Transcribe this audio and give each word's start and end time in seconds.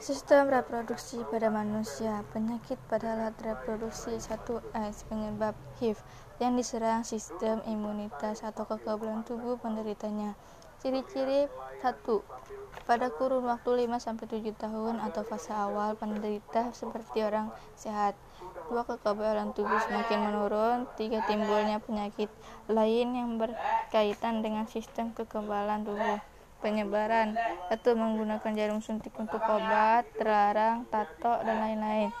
Sistem 0.00 0.48
reproduksi 0.48 1.20
pada 1.28 1.52
manusia 1.52 2.24
Penyakit 2.32 2.80
pada 2.88 3.12
alat 3.12 3.36
reproduksi 3.44 4.16
1S 4.16 5.04
penyebab 5.12 5.52
HIV 5.76 6.00
yang 6.40 6.56
diserang 6.56 7.04
sistem 7.04 7.60
imunitas 7.68 8.40
atau 8.40 8.64
kekebalan 8.64 9.28
tubuh 9.28 9.60
penderitanya. 9.60 10.32
Ciri-ciri 10.80 11.52
1. 11.84 11.84
Pada 12.88 13.12
kurun 13.12 13.44
waktu 13.44 13.84
5-7 13.84 14.56
tahun 14.56 15.04
atau 15.04 15.20
fase 15.20 15.52
awal 15.52 15.92
penderita 16.00 16.72
seperti 16.72 17.20
orang 17.20 17.52
sehat. 17.76 18.16
2. 18.72 18.80
Kekebalan 18.80 19.52
tubuh 19.52 19.76
semakin 19.84 20.32
menurun. 20.32 20.88
3. 20.96 21.28
Timbulnya 21.28 21.76
penyakit 21.76 22.32
lain 22.72 23.08
yang 23.12 23.36
berkaitan 23.36 24.40
dengan 24.40 24.64
sistem 24.64 25.12
kekebalan 25.12 25.84
tubuh 25.84 26.24
penyebaran 26.60 27.34
atau 27.72 27.96
menggunakan 27.96 28.52
jarum 28.52 28.80
suntik 28.84 29.16
untuk 29.16 29.40
obat 29.40 30.06
terlarang 30.14 30.84
tato 30.92 31.40
dan 31.42 31.56
lain-lain. 31.58 32.12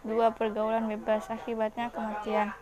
Dua 0.00 0.32
pergaulan 0.32 0.88
bebas 0.88 1.28
akibatnya 1.28 1.92
kematian. 1.92 2.56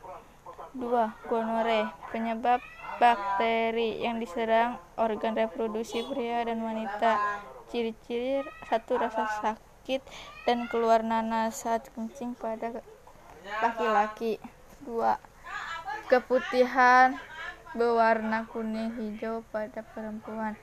Dua 0.75 1.15
gonore 1.31 1.87
penyebab 2.11 2.59
bakteri 2.99 4.03
yang 4.03 4.19
diserang 4.19 4.77
organ 4.99 5.39
reproduksi 5.39 6.03
pria 6.11 6.43
dan 6.43 6.59
wanita. 6.65 7.15
Ciri-ciri 7.71 8.43
satu 8.67 8.99
rasa 8.99 9.29
sakit 9.45 10.03
dan 10.49 10.67
keluar 10.67 11.05
nanas 11.07 11.63
saat 11.63 11.87
kencing 11.95 12.35
pada 12.35 12.83
laki-laki. 13.63 14.43
Dua 14.83 15.21
keputihan 16.09 17.21
berwarna 17.77 18.49
kuning 18.49 18.97
hijau 18.97 19.45
pada 19.53 19.85
perempuan 19.93 20.57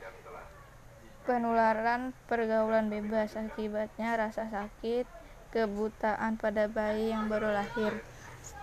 penularan 1.25 2.13
pergaulan 2.29 2.89
bebas 2.89 3.33
akibatnya 3.33 4.13
rasa 4.13 4.45
sakit 4.49 5.09
kebutaan 5.49 6.37
pada 6.37 6.69
bayi 6.69 7.09
yang 7.09 7.25
baru 7.25 7.49
lahir 7.49 7.97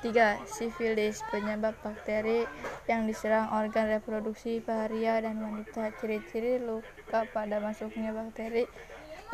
3. 0.03 0.47
Sifilis 0.47 1.23
penyebab 1.31 1.75
bakteri 1.83 2.47
yang 2.87 3.07
diserang 3.07 3.51
organ 3.55 3.91
reproduksi 3.91 4.62
pria 4.62 5.19
dan 5.19 5.43
wanita 5.43 5.95
ciri-ciri 5.99 6.62
luka 6.62 7.27
pada 7.34 7.59
masuknya 7.59 8.15
bakteri 8.15 8.67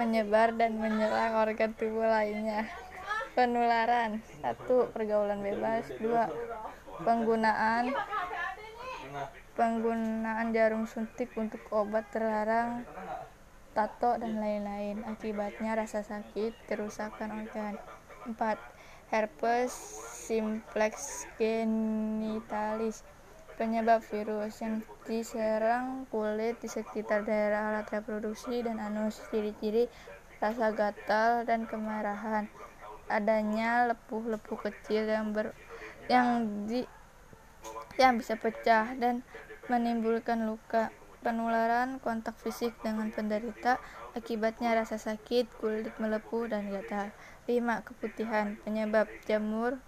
menyebar 0.00 0.56
dan 0.56 0.81
menyerang 0.81 1.37
organ 1.37 1.77
tubuh 1.77 2.05
lainnya 2.09 2.65
penularan 3.37 4.25
1. 4.41 4.93
pergaulan 4.93 5.45
bebas 5.45 5.89
2. 6.00 7.05
penggunaan 7.05 7.93
penggunaan 9.59 10.55
jarum 10.55 10.87
suntik 10.87 11.34
untuk 11.34 11.61
obat 11.75 12.06
terlarang, 12.14 12.87
tato, 13.75 14.15
dan 14.19 14.39
lain-lain. 14.39 15.03
Akibatnya 15.06 15.75
rasa 15.75 16.06
sakit, 16.06 16.55
kerusakan 16.70 17.45
organ. 17.45 17.75
4. 18.27 18.34
Herpes 19.09 19.73
simplex 20.28 21.25
genitalis 21.41 23.00
penyebab 23.56 24.05
virus 24.05 24.61
yang 24.61 24.84
diserang 25.09 26.05
kulit 26.12 26.61
di 26.61 26.69
sekitar 26.69 27.25
daerah 27.25 27.72
alat 27.72 27.89
reproduksi 27.89 28.61
dan 28.61 28.78
anus. 28.78 29.19
Ciri-ciri 29.33 29.91
rasa 30.39 30.70
gatal 30.70 31.48
dan 31.48 31.67
kemarahan. 31.67 32.47
Adanya 33.09 33.89
lepuh-lepuh 33.91 34.59
kecil 34.69 35.09
yang 35.09 35.33
ber 35.33 35.56
yang 36.12 36.45
di 36.69 36.84
yang 37.98 38.16
bisa 38.16 38.38
pecah 38.38 38.94
dan 38.94 39.27
menimbulkan 39.66 40.46
luka, 40.46 40.94
penularan 41.20 41.98
kontak 41.98 42.38
fisik 42.38 42.72
dengan 42.80 43.10
penderita, 43.10 43.82
akibatnya 44.14 44.72
rasa 44.78 44.96
sakit, 44.96 45.50
kulit 45.58 45.92
melepuh, 45.98 46.46
dan 46.48 46.70
gatal. 46.70 47.10
5. 47.50 47.84
Keputihan, 47.84 48.56
penyebab 48.62 49.10
jamur, 49.26 49.82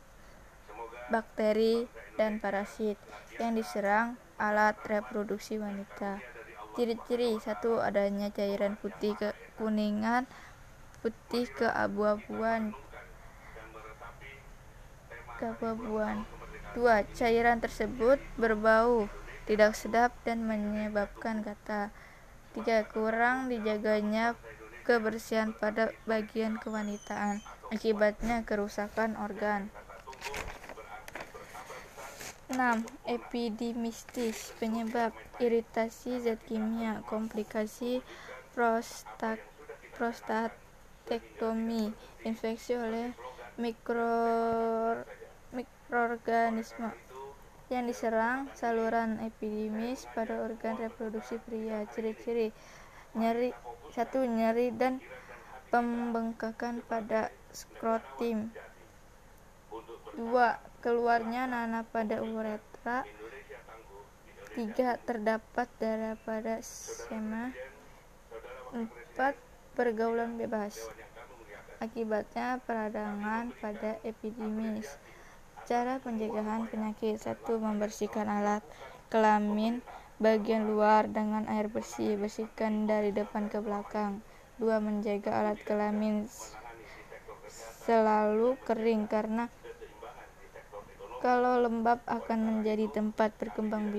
bakteri, 1.08 1.86
dan 2.18 2.42
parasit 2.42 2.98
yang 3.40 3.56
diserang 3.56 4.20
alat 4.36 4.76
reproduksi 4.84 5.56
wanita. 5.56 6.20
Ciri-ciri 6.76 7.36
satu 7.40 7.80
adanya 7.80 8.28
cairan 8.34 8.76
putih 8.76 9.16
ke 9.16 9.32
kuningan, 9.56 10.28
putih 11.00 11.48
ke 11.48 11.66
abu-abuan, 11.68 12.76
keabu-abuan. 15.40 16.24
Dua, 16.70 17.02
cairan 17.18 17.58
tersebut 17.58 18.22
berbau 18.38 19.10
tidak 19.50 19.74
sedap 19.74 20.14
dan 20.22 20.46
menyebabkan 20.46 21.42
gatal. 21.42 21.90
Tiga, 22.54 22.86
kurang 22.86 23.50
dijaganya 23.50 24.38
kebersihan 24.86 25.50
pada 25.50 25.90
bagian 26.06 26.62
kewanitaan. 26.62 27.42
Akibatnya 27.74 28.46
kerusakan 28.46 29.18
organ. 29.18 29.74
6. 32.50 32.82
Epidemistis 33.06 34.50
penyebab 34.58 35.14
iritasi 35.38 36.18
zat 36.18 36.42
kimia, 36.50 36.98
komplikasi 37.06 38.02
prostat 38.54 39.38
prostatektomi, 39.94 41.94
infeksi 42.26 42.74
oleh 42.74 43.14
mikro 43.54 44.18
mikroorganisme 45.90 46.94
yang 47.66 47.90
diserang 47.90 48.46
saluran 48.54 49.18
epidemis 49.26 50.06
pada 50.14 50.38
organ 50.38 50.78
reproduksi 50.78 51.42
pria. 51.42 51.82
Ciri-ciri 51.90 52.54
nyeri 53.18 53.50
satu 53.90 54.22
nyeri 54.22 54.70
dan 54.70 55.02
pembengkakan 55.74 56.86
pada 56.86 57.34
skrotim. 57.50 58.54
Dua 60.14 60.62
keluarnya 60.78 61.50
nanah 61.50 61.82
pada 61.82 62.22
uretra. 62.22 63.02
Tiga 64.54 64.94
terdapat 65.02 65.66
darah 65.82 66.14
pada 66.22 66.62
sema. 66.62 67.50
Empat 68.70 69.34
pergaulan 69.74 70.38
bebas. 70.38 70.86
Akibatnya 71.82 72.62
peradangan 72.62 73.50
pada 73.58 73.98
epidemis. 74.06 74.86
Cara 75.70 76.02
pencegahan 76.02 76.66
penyakit 76.66 77.22
1. 77.22 77.46
Membersihkan 77.46 78.26
alat 78.26 78.58
kelamin 79.06 79.78
bagian 80.18 80.66
luar 80.66 81.06
dengan 81.06 81.46
air 81.46 81.70
bersih, 81.70 82.18
bersihkan 82.18 82.90
dari 82.90 83.14
depan 83.14 83.46
ke 83.46 83.62
belakang. 83.62 84.18
2. 84.58 84.66
Menjaga 84.82 85.30
alat 85.30 85.62
kelamin 85.62 86.26
selalu 87.86 88.58
kering 88.66 89.06
karena 89.06 89.46
kalau 91.22 91.62
lembab 91.62 92.02
akan 92.02 92.50
menjadi 92.50 92.90
tempat 92.90 93.30
berkembang 93.38 93.94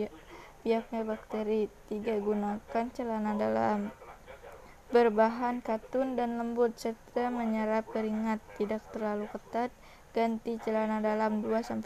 biaknya 0.67 1.07
bakteri. 1.07 1.71
3. 1.87 2.19
Gunakan 2.19 2.85
celana 2.91 3.31
dalam 3.39 3.95
berbahan 4.91 5.63
katun 5.63 6.19
dan 6.19 6.35
lembut 6.35 6.75
serta 6.75 7.31
menyerap 7.31 7.87
keringat, 7.95 8.43
tidak 8.59 8.83
terlalu 8.91 9.31
ketat 9.31 9.71
ganti 10.11 10.59
celana 10.59 10.99
dalam 10.99 11.43
2-3 11.43 11.81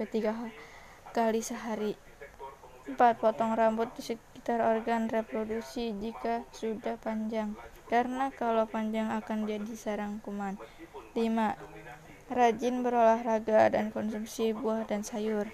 kali 1.14 1.42
sehari 1.42 1.94
4. 2.86 2.98
Potong 2.98 3.58
rambut 3.58 3.90
di 3.98 4.02
sekitar 4.06 4.62
organ 4.62 5.10
reproduksi 5.10 5.94
jika 5.98 6.46
sudah 6.54 6.98
panjang 7.02 7.58
karena 7.90 8.30
kalau 8.34 8.70
panjang 8.70 9.10
akan 9.10 9.50
jadi 9.50 9.74
sarang 9.74 10.22
kuman 10.22 10.58
5. 11.18 11.22
Rajin 12.26 12.82
berolahraga 12.82 13.70
dan 13.70 13.94
konsumsi 13.94 14.54
buah 14.54 14.86
dan 14.90 15.06
sayur 15.06 15.46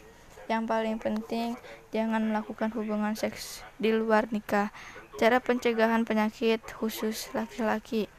yang 0.51 0.67
paling 0.67 0.99
penting 0.99 1.55
jangan 1.95 2.27
melakukan 2.27 2.75
hubungan 2.75 3.15
seks 3.15 3.63
di 3.79 3.95
luar 3.95 4.27
nikah 4.35 4.67
cara 5.15 5.39
pencegahan 5.39 6.03
penyakit 6.03 6.59
khusus 6.75 7.31
laki-laki 7.31 8.10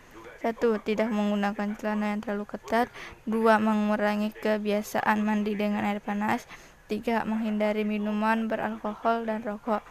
satu, 0.42 0.82
tidak 0.82 1.06
menggunakan 1.14 1.78
celana 1.78 2.12
yang 2.12 2.20
terlalu 2.20 2.50
ketat. 2.50 2.90
Dua, 3.22 3.62
mengurangi 3.62 4.34
kebiasaan 4.34 5.22
mandi 5.22 5.54
dengan 5.54 5.86
air 5.86 6.02
panas. 6.02 6.50
Tiga, 6.90 7.22
menghindari 7.22 7.86
minuman 7.86 8.50
beralkohol 8.50 9.22
dan 9.22 9.46
rokok. 9.46 9.86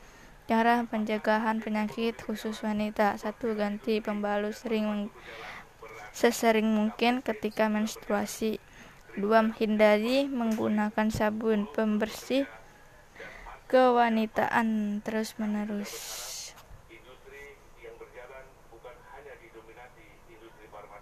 Cara 0.51 0.83
pencegahan 0.83 1.63
penyakit 1.63 2.19
khusus 2.19 2.59
wanita. 2.67 3.15
Satu, 3.15 3.55
ganti 3.55 4.03
pembalut 4.03 4.51
sering 4.51 5.07
sesering 6.11 6.67
mungkin 6.67 7.23
ketika 7.23 7.71
menstruasi. 7.71 8.59
Dua, 9.15 9.39
menghindari 9.39 10.27
menggunakan 10.27 11.07
sabun 11.07 11.71
pembersih 11.71 12.43
kewanitaan 13.71 14.99
terus-menerus. 14.99 16.30